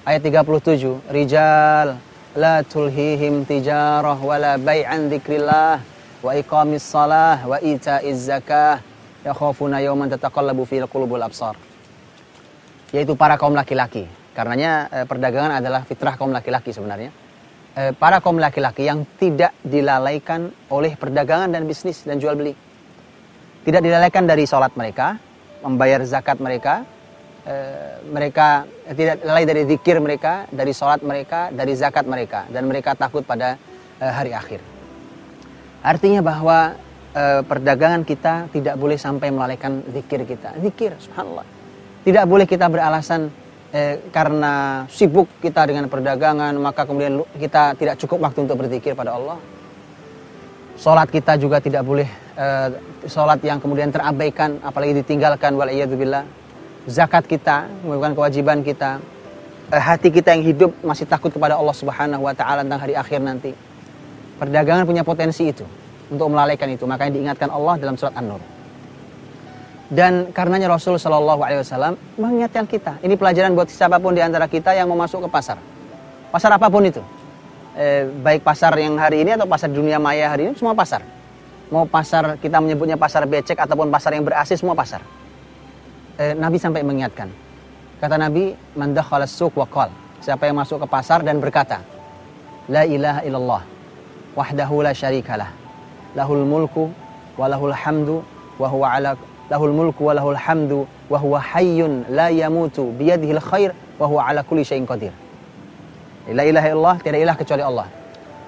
ayat 0.08 0.24
37, 0.24 1.04
"Rijal 1.12 2.00
la 2.32 2.64
tulhihim 2.64 3.44
tijarah 3.44 4.16
wala 4.16 4.56
bai'an 4.56 5.12
dzikrillah 5.12 5.76
wa 6.24 6.32
iqamis 6.32 6.80
salah 6.80 7.44
wa 7.44 7.60
ita'iz 7.60 8.32
zakah 8.32 8.80
yakhafuna 9.28 9.84
yawman 9.84 10.08
tataqallabu 10.16 10.64
fil 10.64 10.88
qulubul 10.88 11.20
absar." 11.20 11.60
Yaitu 12.96 13.12
para 13.12 13.36
kaum 13.36 13.52
laki-laki. 13.52 14.08
Karenanya 14.32 14.88
eh, 14.88 15.04
perdagangan 15.04 15.60
adalah 15.60 15.84
fitrah 15.84 16.16
kaum 16.16 16.32
laki-laki 16.32 16.72
sebenarnya 16.72 17.23
para 17.74 18.22
kaum 18.22 18.38
laki-laki 18.38 18.86
yang 18.86 19.02
tidak 19.18 19.50
dilalaikan 19.66 20.54
oleh 20.70 20.94
perdagangan 20.94 21.50
dan 21.50 21.66
bisnis 21.66 22.06
dan 22.06 22.22
jual 22.22 22.38
beli. 22.38 22.54
Tidak 23.66 23.82
dilalaikan 23.82 24.30
dari 24.30 24.46
sholat 24.46 24.78
mereka, 24.78 25.18
membayar 25.66 25.98
zakat 26.06 26.38
mereka, 26.38 26.86
eh, 27.42 27.98
mereka 28.06 28.62
tidak 28.94 29.26
lalai 29.26 29.42
dari 29.42 29.62
zikir 29.66 29.98
mereka, 29.98 30.46
dari 30.54 30.70
sholat 30.70 31.02
mereka, 31.02 31.50
dari 31.50 31.74
zakat 31.74 32.06
mereka, 32.06 32.46
dan 32.46 32.62
mereka 32.70 32.94
takut 32.94 33.26
pada 33.26 33.58
eh, 33.98 34.12
hari 34.12 34.30
akhir. 34.30 34.62
Artinya 35.82 36.22
bahwa 36.24 36.58
perdagangan 37.46 38.02
kita 38.02 38.50
tidak 38.50 38.74
boleh 38.74 38.98
sampai 38.98 39.30
melalaikan 39.30 39.86
zikir 39.86 40.26
kita. 40.26 40.58
Zikir, 40.58 40.98
subhanallah. 40.98 41.46
Tidak 42.02 42.24
boleh 42.26 42.42
kita 42.42 42.66
beralasan 42.66 43.30
eh, 43.74 43.94
karena 44.14 44.86
sibuk 44.86 45.26
kita 45.42 45.66
dengan 45.66 45.90
perdagangan 45.90 46.54
maka 46.54 46.86
kemudian 46.86 47.26
kita 47.34 47.74
tidak 47.74 47.98
cukup 47.98 48.30
waktu 48.30 48.46
untuk 48.46 48.62
berzikir 48.62 48.94
pada 48.94 49.18
Allah. 49.18 49.36
Sholat 50.78 51.10
kita 51.10 51.34
juga 51.38 51.58
tidak 51.58 51.82
boleh 51.82 52.06
eh, 52.38 52.68
sholat 53.10 53.42
yang 53.42 53.58
kemudian 53.58 53.90
terabaikan 53.90 54.62
apalagi 54.62 55.02
ditinggalkan 55.02 55.58
waliyadzubillah. 55.58 56.24
Zakat 56.86 57.26
kita 57.26 57.66
merupakan 57.82 58.14
kewajiban 58.22 58.62
kita. 58.62 59.02
Eh, 59.72 59.82
hati 59.82 60.14
kita 60.14 60.38
yang 60.38 60.44
hidup 60.46 60.70
masih 60.86 61.08
takut 61.10 61.34
kepada 61.34 61.58
Allah 61.58 61.74
Subhanahu 61.74 62.22
wa 62.22 62.34
taala 62.36 62.62
tentang 62.62 62.78
hari 62.78 62.94
akhir 62.94 63.18
nanti. 63.24 63.50
Perdagangan 64.38 64.84
punya 64.86 65.02
potensi 65.06 65.50
itu 65.50 65.64
untuk 66.10 66.28
melalaikan 66.30 66.68
itu. 66.68 66.84
Makanya 66.84 67.10
diingatkan 67.16 67.48
Allah 67.48 67.74
dalam 67.80 67.96
surat 67.96 68.12
An-Nur. 68.18 68.53
Dan 69.92 70.32
karenanya 70.32 70.72
Rasul 70.72 70.96
Shallallahu 70.96 71.44
Alaihi 71.44 71.60
Wasallam 71.60 71.94
mengingatkan 72.16 72.64
kita. 72.64 72.96
Ini 73.04 73.20
pelajaran 73.20 73.52
buat 73.52 73.68
siapa 73.68 74.00
pun 74.00 74.16
di 74.16 74.24
antara 74.24 74.48
kita 74.48 74.72
yang 74.72 74.88
mau 74.88 74.96
masuk 74.96 75.24
ke 75.24 75.28
pasar. 75.28 75.60
Pasar 76.32 76.56
apa 76.56 76.72
pun 76.72 76.88
itu. 76.88 77.04
Eh, 77.76 78.08
baik 78.08 78.46
pasar 78.46 78.72
yang 78.80 78.96
hari 78.96 79.26
ini 79.26 79.36
atau 79.36 79.44
pasar 79.44 79.68
dunia 79.68 80.00
maya 80.00 80.30
hari 80.30 80.48
ini, 80.48 80.52
semua 80.56 80.72
pasar. 80.72 81.04
Mau 81.68 81.84
pasar 81.84 82.40
kita 82.40 82.62
menyebutnya 82.62 82.96
pasar 82.96 83.28
becek 83.28 83.58
ataupun 83.60 83.92
pasar 83.92 84.16
yang 84.16 84.24
berasi, 84.24 84.56
semua 84.56 84.72
pasar. 84.72 85.04
Eh, 86.16 86.32
Nabi 86.32 86.56
sampai 86.56 86.80
mengingatkan. 86.86 87.28
Kata 88.00 88.16
Nabi, 88.16 88.54
mandah 88.78 89.04
suq 89.26 89.52
wa 89.58 89.66
qal. 89.68 89.90
Siapa 90.24 90.48
yang 90.48 90.56
masuk 90.56 90.80
ke 90.80 90.86
pasar 90.88 91.20
dan 91.20 91.42
berkata, 91.42 91.84
La 92.72 92.88
ilaha 92.88 93.20
illallah, 93.26 93.62
wahdahu 94.32 94.80
la 94.80 94.96
syarikalah, 94.96 95.52
lahul 96.16 96.48
mulku, 96.48 96.88
walahul 97.36 97.76
hamdu, 97.76 98.24
wa 98.56 98.68
huwa 98.70 98.88
ala 98.96 99.12
lahul 99.50 99.72
mulku 99.76 100.08
wa 100.08 100.16
lahul 100.16 100.36
hamdu 100.36 100.88
wa 101.10 101.18
huwa 101.18 101.40
hayyun 101.40 102.08
la 102.08 102.32
yamutu 102.32 102.88
biyadihil 102.96 103.40
khair 103.40 103.70
wa 104.00 104.06
huwa 104.08 104.24
ala 104.28 104.42
kulli 104.42 104.64
syai'in 104.64 104.86
qadir. 104.88 105.12
La 106.32 106.44
ilaha 106.48 106.66
illallah, 106.72 106.96
tidak 107.04 107.20
ilah 107.20 107.36
kecuali 107.36 107.62
Allah. 107.62 107.86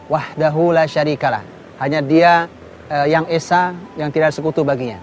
Wahdahu 0.09 0.73
la 0.73 0.89
syarikalah. 0.89 1.45
Hanya 1.77 2.01
dia 2.01 2.49
uh, 2.89 3.05
yang 3.05 3.29
esa, 3.29 3.77
yang 4.01 4.09
tidak 4.09 4.33
sekutu 4.33 4.65
baginya. 4.65 4.97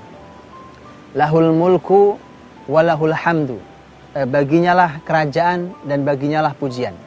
Lahul 1.14 1.54
mulku 1.54 2.18
wa 2.66 2.82
lahul 2.82 3.14
hamdu. 3.14 3.62
Uh, 4.18 4.26
baginyalah 4.26 5.06
kerajaan 5.06 5.70
dan 5.86 6.02
baginyalah 6.02 6.58
pujian. 6.58 6.98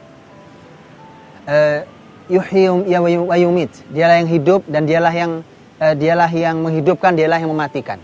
Uh, 1.43 1.83
yuhyum 2.31 2.87
ya 2.87 3.03
wa 3.03 3.35
yumit. 3.35 3.71
Dialah 3.91 4.23
yang 4.23 4.31
hidup 4.31 4.63
dan 4.71 4.87
dialah 4.87 5.11
yang 5.11 5.43
uh, 5.83 5.91
dialah 5.91 6.31
yang 6.31 6.63
menghidupkan, 6.63 7.11
dialah 7.19 7.43
yang 7.43 7.51
mematikan 7.51 7.99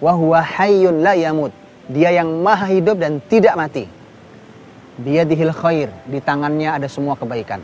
wa 0.00 0.40
hayyun 0.40 1.04
la 1.04 1.14
yamut. 1.14 1.52
Dia 1.90 2.14
yang 2.14 2.40
maha 2.40 2.70
hidup 2.70 2.96
dan 2.98 3.20
tidak 3.28 3.54
mati. 3.54 3.84
Dia 5.00 5.24
dihil 5.24 5.52
khair, 5.52 5.88
di 6.08 6.20
tangannya 6.20 6.76
ada 6.76 6.88
semua 6.88 7.16
kebaikan. 7.16 7.60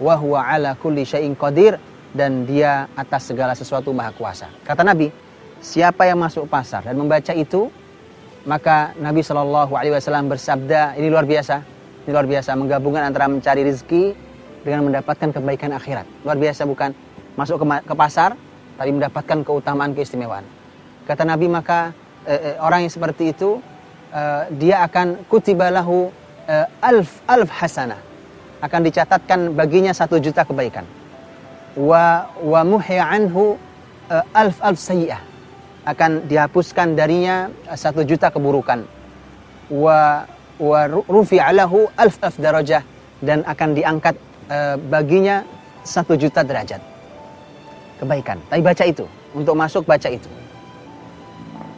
Wa 0.00 0.18
huwa 0.20 0.44
ala 0.44 0.76
kulli 0.76 1.06
syai'in 1.06 1.32
qadir 1.32 1.80
dan 2.14 2.44
dia 2.44 2.86
atas 2.94 3.32
segala 3.32 3.56
sesuatu 3.56 3.90
maha 3.90 4.12
kuasa. 4.14 4.46
Kata 4.62 4.84
Nabi, 4.86 5.10
siapa 5.58 6.06
yang 6.06 6.20
masuk 6.20 6.46
pasar 6.46 6.84
dan 6.86 6.94
membaca 6.94 7.32
itu, 7.34 7.72
maka 8.44 8.92
Nabi 9.00 9.24
Shallallahu 9.24 9.72
Alaihi 9.74 9.96
Wasallam 9.96 10.28
bersabda, 10.28 10.94
ini 11.00 11.08
luar 11.08 11.24
biasa, 11.24 11.64
ini 12.04 12.10
luar 12.12 12.28
biasa, 12.28 12.50
menggabungkan 12.54 13.02
antara 13.10 13.26
mencari 13.26 13.64
rezeki 13.64 14.14
dengan 14.62 14.86
mendapatkan 14.86 15.34
kebaikan 15.34 15.72
akhirat. 15.74 16.06
Luar 16.22 16.36
biasa 16.36 16.68
bukan? 16.68 16.92
Masuk 17.34 17.58
ke, 17.58 17.66
ke 17.88 17.94
pasar, 17.96 18.36
tapi 18.78 18.90
mendapatkan 18.94 19.42
keutamaan 19.42 19.96
keistimewaan. 19.96 20.44
Kata 21.04 21.22
Nabi 21.28 21.52
maka 21.52 21.92
eh, 22.24 22.56
eh, 22.56 22.56
orang 22.56 22.88
yang 22.88 22.92
seperti 22.92 23.36
itu 23.36 23.60
eh, 24.08 24.42
dia 24.56 24.80
akan 24.88 25.28
kutibalahu 25.28 26.08
eh, 26.48 26.66
alf 26.80 27.20
alf 27.28 27.48
hasanah 27.52 28.00
akan 28.64 28.80
dicatatkan 28.88 29.52
baginya 29.52 29.92
satu 29.92 30.16
juta 30.16 30.48
kebaikan. 30.48 30.88
Wa 31.76 32.32
wa 32.40 32.64
anhu 32.88 33.60
eh, 34.08 34.24
alf 34.32 34.56
alf 34.64 34.80
sayyi'ah 34.80 35.20
akan 35.84 36.24
dihapuskan 36.24 36.96
darinya 36.96 37.52
satu 37.76 38.00
juta 38.08 38.32
keburukan. 38.32 38.88
Wa 39.68 40.24
wa 40.56 40.80
rufi'alahu 40.88 41.92
alf 42.00 42.16
alf 42.24 42.36
darajah 42.40 42.80
dan 43.20 43.44
akan 43.44 43.76
diangkat 43.76 44.16
eh, 44.48 44.80
baginya 44.88 45.44
satu 45.84 46.16
juta 46.16 46.40
derajat 46.40 46.80
kebaikan. 48.00 48.40
Tapi 48.48 48.64
baca 48.64 48.84
itu 48.88 49.04
untuk 49.36 49.52
masuk 49.52 49.84
baca 49.84 50.08
itu 50.08 50.43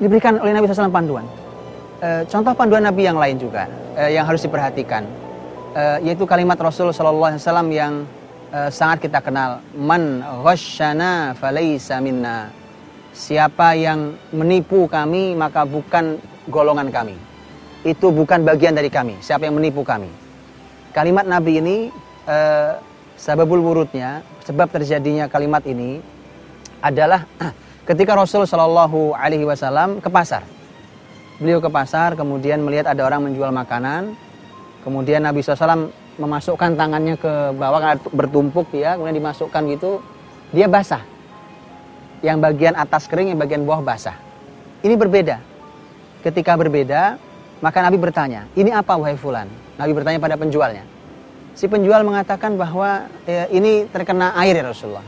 diberikan 0.00 0.36
oleh 0.40 0.52
Nabi 0.52 0.68
SAW 0.68 0.92
panduan. 0.92 1.26
E, 2.00 2.28
contoh 2.28 2.52
panduan 2.52 2.84
Nabi 2.84 3.08
yang 3.08 3.16
lain 3.16 3.40
juga 3.40 3.64
e, 3.96 4.12
yang 4.12 4.28
harus 4.28 4.44
diperhatikan, 4.44 5.08
e, 5.72 5.82
yaitu 6.04 6.28
kalimat 6.28 6.60
Rasul 6.60 6.92
SAW 6.92 7.40
yang 7.72 8.04
e, 8.52 8.68
sangat 8.68 9.08
kita 9.08 9.24
kenal, 9.24 9.64
man 9.72 10.20
ghasyana 10.44 11.32
falaysa 11.36 11.98
minna. 12.04 12.52
Siapa 13.16 13.72
yang 13.72 14.12
menipu 14.36 14.84
kami 14.84 15.32
maka 15.32 15.64
bukan 15.64 16.20
golongan 16.52 16.92
kami. 16.92 17.16
Itu 17.80 18.12
bukan 18.12 18.44
bagian 18.44 18.76
dari 18.76 18.92
kami. 18.92 19.16
Siapa 19.24 19.48
yang 19.48 19.56
menipu 19.56 19.80
kami. 19.80 20.12
Kalimat 20.92 21.24
Nabi 21.24 21.52
ini 21.64 21.76
e, 22.28 22.36
sababul 23.16 23.64
wurudnya, 23.64 24.20
sebab 24.44 24.68
terjadinya 24.68 25.26
kalimat 25.32 25.64
ini 25.64 25.98
adalah 26.84 27.24
ketika 27.86 28.18
Rasul 28.18 28.44
Shallallahu 28.44 29.14
Alaihi 29.14 29.46
Wasallam 29.46 30.02
ke 30.02 30.10
pasar. 30.10 30.42
Beliau 31.38 31.62
ke 31.62 31.70
pasar, 31.70 32.18
kemudian 32.18 32.60
melihat 32.64 32.90
ada 32.90 33.06
orang 33.06 33.30
menjual 33.30 33.52
makanan, 33.52 34.16
kemudian 34.80 35.20
Nabi 35.20 35.44
SAW 35.44 35.92
memasukkan 36.16 36.80
tangannya 36.80 37.20
ke 37.20 37.52
bawah 37.52 37.76
karena 37.76 38.00
bertumpuk 38.08 38.72
ya, 38.72 38.96
kemudian 38.96 39.20
dimasukkan 39.20 39.62
gitu, 39.76 40.00
dia 40.56 40.64
basah. 40.64 41.04
Yang 42.24 42.36
bagian 42.40 42.74
atas 42.80 43.04
kering, 43.04 43.36
yang 43.36 43.40
bagian 43.40 43.68
bawah 43.68 43.84
basah. 43.84 44.16
Ini 44.80 44.96
berbeda. 44.96 45.36
Ketika 46.24 46.56
berbeda, 46.56 47.20
maka 47.60 47.84
Nabi 47.84 48.00
bertanya, 48.00 48.48
ini 48.56 48.72
apa 48.72 48.96
wahai 48.96 49.20
fulan? 49.20 49.44
Nabi 49.76 49.92
bertanya 49.92 50.16
pada 50.16 50.40
penjualnya. 50.40 50.88
Si 51.52 51.68
penjual 51.68 52.00
mengatakan 52.00 52.56
bahwa 52.56 53.12
e, 53.28 53.48
ini 53.52 53.84
terkena 53.92 54.32
air 54.40 54.56
ya 54.56 54.64
Rasulullah. 54.64 55.04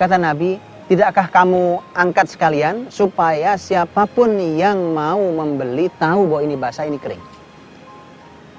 Kata 0.00 0.16
Nabi, 0.16 0.56
Tidakkah 0.88 1.28
kamu 1.28 1.84
angkat 1.92 2.32
sekalian 2.32 2.88
supaya 2.88 3.60
siapa 3.60 4.08
pun 4.08 4.40
yang 4.40 4.96
mau 4.96 5.20
membeli 5.20 5.92
tahu 6.00 6.24
bahwa 6.24 6.40
ini 6.40 6.56
basah, 6.56 6.88
ini 6.88 6.96
kering. 6.96 7.20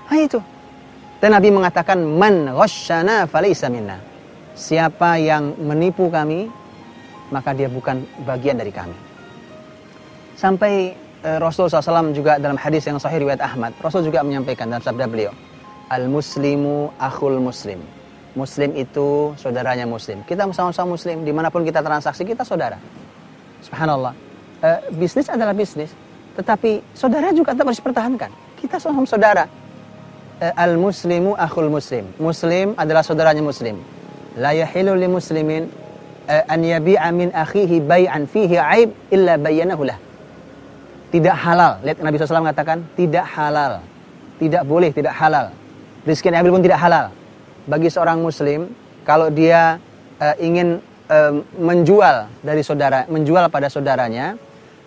Nah 0.06 0.20
itu. 0.22 0.38
Dan 1.18 1.34
Nabi 1.34 1.50
mengatakan 1.50 1.98
man 1.98 2.54
ghasyana 2.54 3.26
falaysa 3.26 3.66
minna. 3.74 3.98
Siapa 4.54 5.18
yang 5.18 5.58
menipu 5.58 6.14
kami, 6.14 6.54
maka 7.34 7.50
dia 7.58 7.66
bukan 7.66 8.06
bagian 8.30 8.62
dari 8.62 8.70
kami. 8.70 8.94
Sampai 10.38 10.94
e, 11.26 11.30
Rasul 11.42 11.66
SAW 11.66 12.14
juga 12.14 12.38
dalam 12.38 12.62
hadis 12.62 12.86
yang 12.86 13.02
sahih 13.02 13.26
riwayat 13.26 13.42
Ahmad, 13.42 13.74
Rasul 13.82 14.06
juga 14.06 14.22
menyampaikan 14.22 14.70
dalam 14.70 14.86
sabda 14.86 15.10
beliau, 15.10 15.34
Al-Muslimu 15.90 16.94
akhul 17.02 17.42
Muslim 17.42 17.82
Muslim 18.38 18.78
itu 18.78 19.34
saudaranya 19.42 19.90
Muslim. 19.90 20.22
Kita 20.22 20.46
sama-sama 20.54 20.94
Muslim, 20.94 21.26
di 21.26 21.34
mana 21.34 21.50
pun 21.50 21.66
kita 21.66 21.82
transaksi 21.82 22.22
kita 22.22 22.46
saudara. 22.46 22.78
Subhanallah. 23.66 24.14
E, 24.62 24.70
bisnis 24.94 25.26
adalah 25.34 25.58
bisnis, 25.58 25.90
tetapi 26.38 26.86
saudara 26.94 27.34
juga 27.34 27.58
tetap 27.58 27.74
harus 27.74 27.82
dipertahankan. 27.82 28.30
Kita 28.62 28.78
sama-sama 28.78 29.10
saudara. 29.10 29.44
E, 30.38 30.46
al 30.54 30.78
Muslimu 30.78 31.34
akhul 31.34 31.74
Muslim. 31.74 32.06
Muslim 32.22 32.78
adalah 32.78 33.02
saudaranya 33.02 33.42
Muslim. 33.42 33.82
La 34.38 34.54
yahilu 34.54 34.94
li 34.94 35.10
muslimin 35.10 35.66
e, 36.30 36.36
an 36.46 36.62
yabi'a 36.62 37.10
min 37.10 37.34
akhihi 37.34 37.82
bay'an 37.82 38.30
fihi 38.30 38.62
aib 38.62 38.94
illa 39.10 39.42
bayyanahu 39.42 39.90
lah. 39.90 39.98
Tidak 41.10 41.34
halal. 41.34 41.82
Lihat 41.82 41.98
Nabi 42.06 42.22
SAW 42.22 42.46
mengatakan 42.46 42.86
tidak 42.94 43.26
halal. 43.26 43.82
Tidak 44.38 44.62
boleh, 44.70 44.94
tidak 44.94 45.18
halal. 45.18 45.50
Rizki 46.06 46.30
yang 46.30 46.40
diambil 46.40 46.62
pun 46.62 46.64
tidak 46.64 46.78
halal 46.78 47.10
bagi 47.70 47.94
seorang 47.94 48.18
muslim 48.18 48.74
kalau 49.06 49.30
dia 49.30 49.78
uh, 50.18 50.36
ingin 50.42 50.82
uh, 51.06 51.34
menjual 51.62 52.26
dari 52.42 52.66
saudara, 52.66 53.06
menjual 53.06 53.46
pada 53.54 53.70
saudaranya 53.70 54.34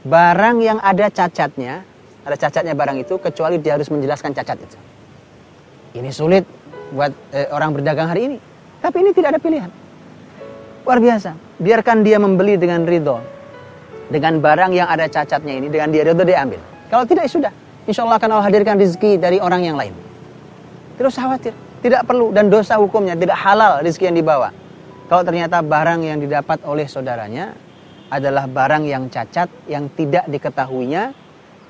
barang 0.03 0.57
yang 0.59 0.79
ada 0.83 1.07
cacatnya, 1.07 1.87
ada 2.27 2.35
cacatnya 2.35 2.75
barang 2.75 3.07
itu 3.07 3.15
kecuali 3.23 3.63
dia 3.63 3.79
harus 3.79 3.87
menjelaskan 3.87 4.35
cacat 4.35 4.59
itu. 4.59 4.79
Ini 5.95 6.11
sulit 6.11 6.43
buat 6.91 7.15
uh, 7.15 7.49
orang 7.55 7.71
berdagang 7.79 8.11
hari 8.11 8.35
ini. 8.35 8.39
Tapi 8.83 8.99
ini 8.99 9.11
tidak 9.15 9.39
ada 9.39 9.41
pilihan. 9.41 9.71
Luar 10.83 10.99
biasa. 10.99 11.39
Biarkan 11.63 12.03
dia 12.03 12.19
membeli 12.19 12.59
dengan 12.59 12.83
ridho. 12.83 13.23
Dengan 14.11 14.43
barang 14.43 14.75
yang 14.75 14.91
ada 14.91 15.07
cacatnya 15.07 15.55
ini, 15.55 15.71
dengan 15.71 15.95
dia 15.95 16.03
ridho 16.03 16.27
dia 16.27 16.43
ambil. 16.43 16.59
Kalau 16.91 17.07
tidak 17.07 17.31
ya 17.31 17.31
sudah. 17.31 17.53
Insya 17.87 18.03
Allah 18.03 18.19
akan 18.19 18.29
Allah 18.35 18.47
hadirkan 18.51 18.75
rezeki 18.75 19.23
dari 19.23 19.39
orang 19.39 19.63
yang 19.63 19.79
lain. 19.79 19.95
Terus 20.99 21.15
khawatir. 21.15 21.55
Tidak 21.83 22.07
perlu 22.07 22.31
dan 22.31 22.47
dosa 22.47 22.79
hukumnya 22.79 23.19
tidak 23.19 23.35
halal 23.43 23.83
rezeki 23.83 24.15
yang 24.15 24.19
dibawa. 24.23 24.55
Kalau 25.11 25.23
ternyata 25.27 25.61
barang 25.61 26.01
yang 26.07 26.23
didapat 26.23 26.63
oleh 26.63 26.87
saudaranya 26.87 27.53
adalah 28.07 28.47
barang 28.47 28.87
yang 28.87 29.11
cacat 29.11 29.51
yang 29.67 29.91
tidak 29.93 30.31
diketahuinya, 30.31 31.11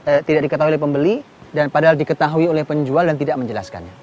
eh, 0.04 0.20
tidak 0.20 0.46
diketahui 0.46 0.76
oleh 0.76 0.82
pembeli, 0.82 1.16
dan 1.52 1.68
padahal 1.68 1.94
diketahui 1.94 2.48
oleh 2.48 2.64
penjual 2.64 3.04
dan 3.04 3.16
tidak 3.20 3.36
menjelaskannya. 3.40 3.94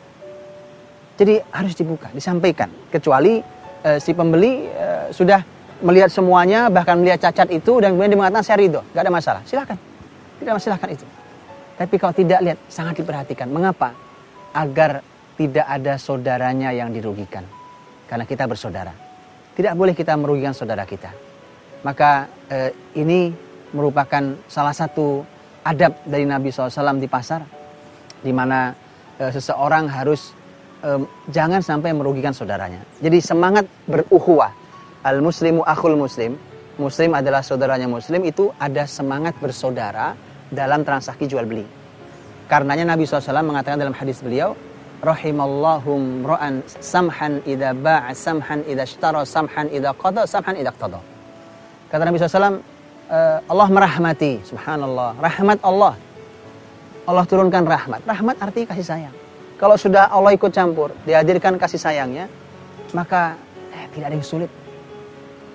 Jadi 1.19 1.35
harus 1.51 1.73
dibuka, 1.75 2.07
disampaikan. 2.15 2.71
Kecuali 2.87 3.43
uh, 3.83 3.99
si 3.99 4.15
pembeli 4.15 4.71
uh, 4.71 5.11
sudah 5.11 5.43
melihat 5.83 6.07
semuanya, 6.07 6.71
bahkan 6.71 6.95
melihat 6.95 7.27
cacat 7.27 7.51
itu 7.51 7.83
dan 7.83 7.91
kemudian 7.91 8.15
dia 8.15 8.19
mengatakan 8.23 8.45
saya 8.45 8.57
ridho, 8.63 8.79
nggak 8.95 9.03
ada 9.03 9.11
masalah. 9.11 9.41
Silakan, 9.43 9.75
tidak 10.39 10.53
masalah 10.55 10.79
itu. 10.87 11.03
Tapi 11.75 11.95
kalau 11.99 12.13
tidak 12.15 12.39
lihat, 12.39 12.59
sangat 12.71 13.03
diperhatikan. 13.03 13.51
Mengapa? 13.51 13.91
Agar 14.55 15.03
tidak 15.39 15.63
ada 15.63 15.95
saudaranya 15.95 16.75
yang 16.75 16.91
dirugikan. 16.91 17.47
Karena 18.11 18.27
kita 18.27 18.43
bersaudara. 18.43 18.91
Tidak 19.55 19.71
boleh 19.71 19.95
kita 19.95 20.19
merugikan 20.19 20.51
saudara 20.51 20.83
kita. 20.83 21.15
Maka 21.87 22.27
eh, 22.51 22.75
ini 22.99 23.31
merupakan 23.71 24.35
salah 24.51 24.75
satu 24.75 25.23
adab 25.63 25.95
dari 26.03 26.27
Nabi 26.27 26.51
SAW 26.51 26.99
di 26.99 27.07
pasar. 27.07 27.39
Di 28.19 28.35
mana 28.35 28.75
eh, 29.15 29.31
seseorang 29.31 29.87
harus 29.87 30.35
eh, 30.83 30.99
jangan 31.31 31.63
sampai 31.63 31.95
merugikan 31.95 32.35
saudaranya. 32.35 32.83
Jadi 32.99 33.23
semangat 33.23 33.63
beruhuwah. 33.87 34.51
Al-muslimu 35.07 35.63
akhul 35.63 35.95
muslim. 35.95 36.35
Muslim 36.75 37.15
adalah 37.15 37.39
saudaranya 37.39 37.87
muslim. 37.87 38.27
Itu 38.27 38.51
ada 38.59 38.83
semangat 38.83 39.39
bersaudara 39.39 40.19
dalam 40.51 40.83
transaksi 40.83 41.31
jual 41.31 41.47
beli. 41.47 41.63
Karenanya 42.51 42.97
Nabi 42.97 43.05
SAW 43.05 43.45
mengatakan 43.45 43.77
dalam 43.77 43.93
hadis 43.93 44.25
beliau, 44.25 44.57
Rahimallahum 44.99 46.27
ro'an 46.27 46.59
samhan 46.83 47.39
idha 47.47 47.71
ba'a 47.71 48.11
samhan 48.11 48.67
idha 48.67 48.83
shtara 48.83 49.23
samhan 49.23 49.71
idha 49.71 49.95
qada 49.95 50.27
samhan 50.27 50.59
idha 50.59 50.75
qtada. 50.75 50.99
Kata 51.87 52.03
Nabi 52.03 52.19
SAW, 52.19 52.59
eh, 53.07 53.39
Allah 53.47 53.67
merahmati, 53.71 54.43
subhanallah, 54.43 55.15
rahmat 55.23 55.59
Allah. 55.63 55.95
Allah 57.07 57.23
turunkan 57.25 57.63
rahmat. 57.63 58.03
Rahmat 58.03 58.35
artinya 58.43 58.75
kasih 58.75 58.85
sayang. 58.85 59.15
Kalau 59.55 59.79
sudah 59.79 60.11
Allah 60.11 60.35
ikut 60.35 60.51
campur, 60.51 60.91
dihadirkan 61.07 61.55
kasih 61.55 61.79
sayangnya, 61.79 62.27
maka 62.91 63.39
eh, 63.71 63.87
tidak 63.95 64.11
ada 64.11 64.15
yang 64.19 64.27
sulit. 64.27 64.51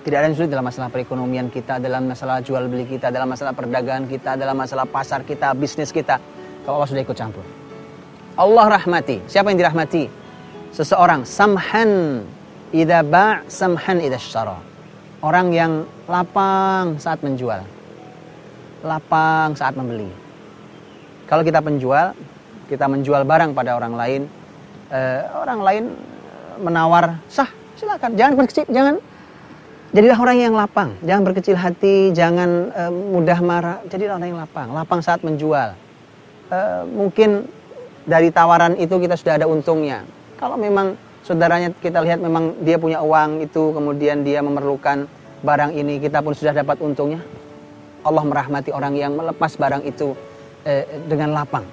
Tidak 0.05 0.17
ada 0.17 0.25
yang 0.25 0.37
sulit 0.37 0.49
dalam 0.49 0.65
masalah 0.65 0.89
perekonomian 0.89 1.53
kita, 1.53 1.77
dalam 1.77 2.09
masalah 2.09 2.41
jual 2.41 2.65
beli 2.65 2.89
kita, 2.89 3.13
dalam 3.13 3.29
masalah 3.29 3.53
perdagangan 3.53 4.09
kita, 4.09 4.37
dalam 4.37 4.57
masalah 4.57 4.89
pasar 4.89 5.21
kita, 5.21 5.53
bisnis 5.53 5.93
kita. 5.93 6.17
Kalau 6.65 6.81
Allah 6.81 6.89
sudah 6.89 7.05
ikut 7.05 7.17
campur. 7.17 7.64
Allah 8.35 8.65
rahmati. 8.79 9.23
Siapa 9.31 9.51
yang 9.51 9.59
dirahmati? 9.59 10.11
Seseorang 10.75 11.23
samhan 11.23 12.23
idza 12.75 12.99
ba' 13.07 13.47
samhan 13.47 14.03
idza 14.03 14.19
syara. 14.19 14.59
Orang 15.23 15.55
yang 15.55 15.87
lapang 16.11 16.99
saat 16.99 17.23
menjual. 17.23 17.63
Lapang 18.83 19.55
saat 19.55 19.73
membeli. 19.79 20.11
Kalau 21.25 21.41
kita 21.41 21.63
penjual, 21.63 22.13
kita 22.67 22.85
menjual 22.85 23.25
barang 23.25 23.55
pada 23.55 23.79
orang 23.79 23.95
lain, 23.97 24.21
eh, 24.91 25.25
orang 25.33 25.59
lain 25.63 25.83
menawar, 26.61 27.17
sah, 27.31 27.49
silakan. 27.79 28.13
Jangan 28.13 28.33
berkecil, 28.37 28.67
jangan 28.69 29.01
Jadilah 29.95 30.19
orang 30.19 30.37
yang 30.43 30.53
lapang, 30.59 30.91
jangan 31.07 31.23
berkecil 31.23 31.55
hati, 31.55 32.11
jangan 32.11 32.67
uh, 32.75 32.91
mudah 32.91 33.39
marah. 33.39 33.79
Jadilah 33.87 34.19
orang 34.19 34.27
yang 34.27 34.41
lapang, 34.43 34.67
lapang 34.75 34.99
saat 34.99 35.23
menjual. 35.23 35.71
Uh, 36.51 36.83
mungkin 36.91 37.47
dari 38.05 38.29
tawaran 38.29 38.77
itu 38.77 38.95
kita 39.01 39.17
sudah 39.17 39.41
ada 39.41 39.45
untungnya. 39.49 40.05
Kalau 40.37 40.55
memang 40.55 40.95
saudaranya 41.25 41.73
kita 41.81 41.99
lihat 42.05 42.21
memang 42.21 42.61
dia 42.61 42.77
punya 42.77 43.01
uang 43.01 43.43
itu, 43.43 43.73
kemudian 43.73 44.21
dia 44.21 44.39
memerlukan 44.45 45.09
barang 45.41 45.73
ini, 45.73 45.99
kita 45.99 46.21
pun 46.21 46.37
sudah 46.37 46.53
dapat 46.53 46.79
untungnya. 46.79 47.21
Allah 48.05 48.21
merahmati 48.21 48.69
orang 48.69 48.93
yang 48.93 49.17
melepas 49.17 49.57
barang 49.57 49.81
itu 49.83 50.13
uh, 50.63 50.83
dengan 51.09 51.33
lapang. 51.33 51.65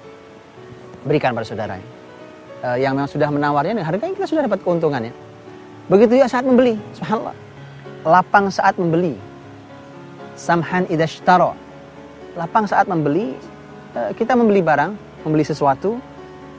Berikan 1.05 1.37
pada 1.37 1.45
saudaranya. 1.45 1.85
Uh, 2.63 2.79
yang 2.79 2.97
memang 2.97 3.11
sudah 3.11 3.29
menawarnya, 3.29 3.85
harganya 3.85 4.17
kita 4.17 4.25
sudah 4.25 4.49
dapat 4.49 4.65
keuntungannya. 4.65 5.13
Begitu 5.91 6.17
juga 6.17 6.31
saat 6.31 6.47
membeli, 6.47 6.79
subhanallah 6.97 7.43
lapang 8.03 8.51
saat 8.51 8.75
membeli. 8.75 9.15
Samhan 10.35 10.87
idashtaro. 10.91 11.55
Lapang 12.35 12.67
saat 12.67 12.89
membeli, 12.89 13.37
eh, 13.95 14.11
kita 14.17 14.33
membeli 14.33 14.59
barang, 14.59 14.91
membeli 15.23 15.45
sesuatu. 15.45 15.97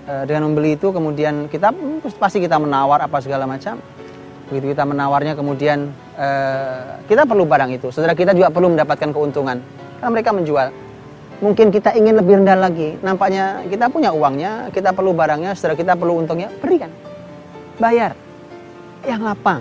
Eh, 0.05 0.25
dengan 0.29 0.53
membeli 0.53 0.77
itu 0.77 0.93
kemudian 0.93 1.49
kita 1.49 1.73
pasti 2.21 2.41
kita 2.41 2.61
menawar 2.61 3.01
apa 3.05 3.21
segala 3.25 3.49
macam. 3.49 3.81
Begitu 4.53 4.77
kita 4.77 4.85
menawarnya 4.85 5.33
kemudian 5.33 5.89
eh, 6.17 7.01
kita 7.09 7.25
perlu 7.25 7.49
barang 7.49 7.71
itu. 7.73 7.89
Saudara 7.89 8.13
kita 8.13 8.37
juga 8.37 8.53
perlu 8.53 8.73
mendapatkan 8.73 9.11
keuntungan. 9.11 9.59
Karena 10.01 10.11
mereka 10.13 10.31
menjual. 10.37 10.69
Mungkin 11.41 11.73
kita 11.73 11.97
ingin 11.97 12.21
lebih 12.21 12.41
rendah 12.41 12.57
lagi. 12.57 12.97
Nampaknya 13.01 13.65
kita 13.67 13.91
punya 13.91 14.15
uangnya, 14.15 14.71
kita 14.71 14.95
perlu 14.95 15.17
barangnya, 15.17 15.57
saudara 15.57 15.75
kita 15.77 15.93
perlu 15.97 16.21
untungnya, 16.21 16.53
berikan. 16.63 16.93
Bayar. 17.81 18.15
Yang 19.05 19.21
lapang 19.25 19.61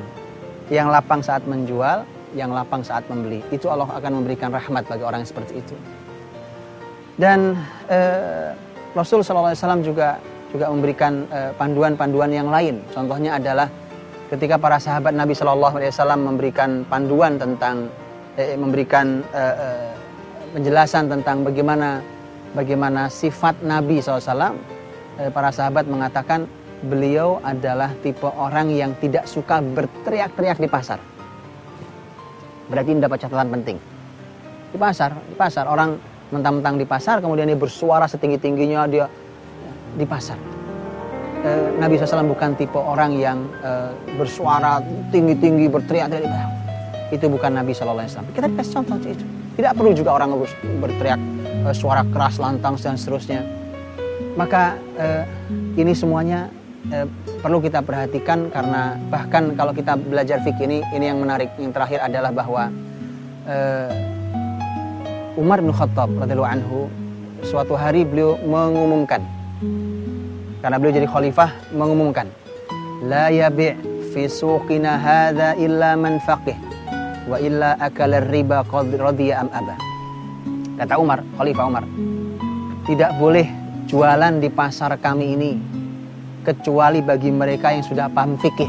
yang 0.71 0.88
lapang 0.88 1.19
saat 1.19 1.43
menjual, 1.43 2.08
yang 2.34 2.53
lapang 2.56 2.86
saat 2.86 3.03
membeli. 3.12 3.43
Itu 3.51 3.67
Allah 3.67 3.89
akan 3.89 4.23
memberikan 4.23 4.53
rahmat 4.53 4.88
bagi 4.88 5.03
orang 5.03 5.25
yang 5.25 5.32
seperti 5.32 5.60
itu. 5.60 5.75
Dan 7.19 7.53
eh, 7.91 8.56
Rasul 8.95 9.21
SAW 9.21 9.53
juga 9.84 10.17
juga 10.53 10.69
memberikan 10.69 11.25
eh, 11.33 11.51
panduan-panduan 11.57 12.29
yang 12.29 12.47
lain. 12.53 12.79
Contohnya 12.93 13.41
adalah 13.41 13.67
ketika 14.29 14.61
para 14.61 14.77
sahabat 14.77 15.17
Nabi 15.17 15.33
SAW 15.33 15.73
memberikan 16.21 16.85
panduan 16.85 17.41
tentang 17.41 17.89
eh, 18.37 18.53
memberikan 18.53 19.25
eh, 19.33 19.91
penjelasan 20.53 21.09
tentang 21.09 21.41
bagaimana 21.41 21.99
bagaimana 22.53 23.09
sifat 23.09 23.57
Nabi 23.65 23.99
SAW, 23.99 24.53
eh, 25.17 25.29
para 25.33 25.49
sahabat 25.49 25.89
mengatakan 25.89 26.45
beliau 26.85 27.41
adalah 27.41 27.89
tipe 28.05 28.29
orang 28.29 28.69
yang 28.69 28.93
tidak 29.01 29.25
suka 29.25 29.59
berteriak-teriak 29.59 30.61
di 30.61 30.69
pasar. 30.69 31.01
Berarti 32.69 32.89
ini 32.93 33.01
dapat 33.01 33.17
catatan 33.25 33.49
penting. 33.59 33.77
Di 34.73 34.77
pasar, 34.77 35.13
di 35.13 35.35
pasar 35.35 35.65
orang 35.69 35.97
mentang-mentang 36.33 36.81
di 36.81 36.85
pasar 36.89 37.21
kemudian 37.21 37.45
dia 37.45 37.59
bersuara 37.59 38.09
setinggi-tingginya 38.09 38.89
dia 38.89 39.05
di 39.95 40.06
pasar. 40.06 40.39
E, 41.43 41.49
Nabi 41.77 41.99
SAW 41.99 42.29
bukan 42.29 42.56
tipe 42.56 42.79
orang 42.79 43.15
yang 43.17 43.45
e, 43.62 43.71
bersuara 44.15 44.79
tinggi-tinggi 45.13 45.67
berteriak-teriak. 45.69 46.49
Itu 47.13 47.29
bukan 47.29 47.58
Nabi 47.58 47.75
SAW. 47.75 48.06
Kita 48.34 48.47
kasih 48.53 48.73
contoh 48.82 48.97
itu. 49.06 49.25
Tidak 49.53 49.73
perlu 49.77 49.93
juga 49.93 50.17
orang 50.17 50.34
berteriak 50.82 51.21
e, 51.65 51.69
suara 51.75 52.01
keras, 52.10 52.41
lantang 52.41 52.79
dan 52.79 52.97
seterusnya. 52.97 53.45
Maka 54.34 54.77
e, 54.97 55.08
ini 55.77 55.93
semuanya 55.97 56.49
eh, 56.91 57.08
perlu 57.39 57.63
kita 57.63 57.82
perhatikan 57.86 58.51
karena 58.51 58.97
bahkan 59.08 59.56
kalau 59.56 59.71
kita 59.71 59.95
belajar 59.95 60.41
fikih 60.43 60.67
ini 60.67 60.77
ini 60.91 61.06
yang 61.10 61.19
menarik 61.21 61.53
yang 61.56 61.71
terakhir 61.71 62.03
adalah 62.03 62.32
bahwa 62.34 62.67
eh, 63.47 63.91
Umar 65.39 65.63
bin 65.63 65.73
Khattab 65.73 66.12
radhiyallahu 66.13 66.51
anhu 66.60 66.79
suatu 67.41 67.73
hari 67.73 68.06
beliau 68.06 68.38
mengumumkan 68.45 69.23
karena 70.63 70.76
beliau 70.80 70.95
jadi 70.95 71.08
khalifah 71.10 71.49
mengumumkan 71.76 72.28
la 73.04 73.28
yabi' 73.28 73.76
fi 74.15 74.30
suqina 74.30 74.95
hadza 74.95 75.58
illa 75.60 75.97
man 75.99 76.21
faqih 76.23 76.56
wa 77.28 77.39
illa 77.39 77.76
akala 77.80 78.23
riba 78.30 78.63
qad 78.67 78.91
radiya 78.95 79.43
am 79.43 79.49
aba 79.52 79.76
kata 80.80 80.93
Umar 80.99 81.19
khalifah 81.36 81.63
Umar 81.67 81.84
tidak 82.84 83.15
boleh 83.19 83.47
jualan 83.88 84.39
di 84.39 84.49
pasar 84.52 84.95
kami 84.99 85.26
ini 85.36 85.52
kecuali 86.43 86.99
bagi 86.99 87.32
mereka 87.32 87.71
yang 87.71 87.82
sudah 87.88 88.12
paham 88.12 88.36
fikih. 88.36 88.67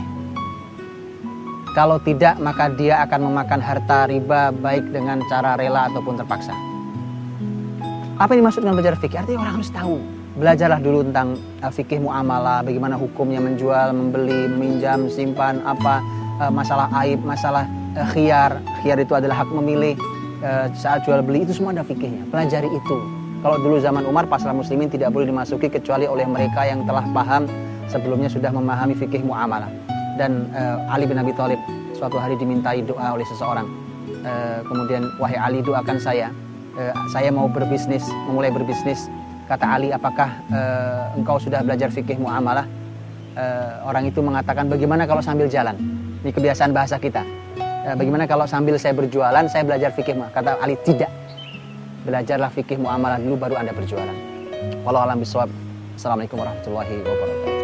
Kalau 1.75 1.99
tidak, 1.99 2.39
maka 2.39 2.71
dia 2.71 3.03
akan 3.03 3.35
memakan 3.35 3.59
harta 3.59 4.07
riba 4.07 4.55
baik 4.55 4.95
dengan 4.95 5.19
cara 5.27 5.59
rela 5.59 5.91
ataupun 5.91 6.15
terpaksa. 6.23 6.55
Apa 8.15 8.31
yang 8.31 8.47
dimaksud 8.47 8.63
dengan 8.63 8.79
belajar 8.79 8.95
fikih? 8.95 9.19
Artinya 9.19 9.43
orang 9.43 9.55
harus 9.59 9.71
tahu. 9.75 9.99
Belajarlah 10.35 10.83
dulu 10.83 11.07
tentang 11.07 11.39
uh, 11.63 11.71
fikih 11.71 12.03
muamalah, 12.03 12.67
bagaimana 12.67 12.99
hukumnya 12.99 13.39
menjual, 13.39 13.95
membeli, 13.95 14.51
meminjam, 14.51 15.07
simpan, 15.07 15.63
apa 15.63 16.03
uh, 16.43 16.51
masalah 16.51 16.91
aib, 17.07 17.23
masalah 17.23 17.71
uh, 17.95 18.07
khiar. 18.11 18.59
Khiar 18.83 18.99
itu 18.99 19.15
adalah 19.15 19.47
hak 19.47 19.51
memilih 19.55 19.95
saat 20.77 21.09
jual 21.09 21.25
beli 21.25 21.49
itu 21.49 21.57
semua 21.57 21.73
ada 21.73 21.81
fikihnya. 21.81 22.29
Pelajari 22.29 22.69
itu. 22.69 22.97
Kalau 23.41 23.57
dulu 23.65 23.81
zaman 23.81 24.05
Umar 24.05 24.29
pasar 24.29 24.53
muslimin 24.53 24.93
tidak 24.93 25.09
boleh 25.09 25.25
dimasuki 25.25 25.73
kecuali 25.73 26.05
oleh 26.05 26.29
mereka 26.29 26.69
yang 26.69 26.85
telah 26.85 27.01
paham 27.17 27.49
sebelumnya 27.89 28.29
sudah 28.29 28.53
memahami 28.53 28.93
fikih 28.93 29.25
muamalah. 29.25 29.73
Dan 30.21 30.53
uh, 30.53 30.93
Ali 30.93 31.09
bin 31.09 31.17
Abi 31.17 31.33
Thalib 31.33 31.57
suatu 31.97 32.21
hari 32.21 32.37
dimintai 32.37 32.85
doa 32.85 33.17
oleh 33.17 33.25
seseorang. 33.25 33.65
Uh, 34.21 34.61
kemudian 34.69 35.09
wahai 35.17 35.41
Ali 35.41 35.65
doakan 35.65 35.97
saya. 35.97 36.29
Uh, 36.77 36.93
saya 37.09 37.33
mau 37.33 37.49
berbisnis, 37.49 38.05
memulai 38.29 38.53
berbisnis. 38.53 39.09
Kata 39.45 39.77
Ali, 39.77 39.93
apakah 39.93 40.41
uh, 40.49 41.13
engkau 41.21 41.37
sudah 41.37 41.61
belajar 41.61 41.93
fikih 41.93 42.17
muamalah? 42.17 42.65
Uh, 43.35 43.85
orang 43.85 44.09
itu 44.09 44.25
mengatakan 44.25 44.73
bagaimana 44.73 45.05
kalau 45.05 45.21
sambil 45.21 45.51
jalan? 45.53 45.77
Ini 46.25 46.33
kebiasaan 46.33 46.73
bahasa 46.73 46.97
kita. 46.97 47.21
Uh, 47.85 47.93
bagaimana 47.93 48.25
kalau 48.25 48.49
sambil 48.49 48.81
saya 48.81 48.97
berjualan, 48.97 49.45
saya 49.53 49.69
belajar 49.69 49.93
fikih 49.93 50.17
muamalah? 50.17 50.33
Kata 50.33 50.51
Ali, 50.65 50.81
tidak 50.81 51.13
belajarlah 52.09 52.49
fikih 52.53 52.81
muamalah 52.81 53.21
dulu 53.21 53.37
baru 53.37 53.55
Anda 53.61 53.77
berjualan. 53.77 54.17
Walau 54.81 55.05
alam 55.05 55.21
bisawab. 55.21 55.53
Assalamualaikum 55.93 56.41
warahmatullahi 56.41 57.05
wabarakatuh. 57.05 57.64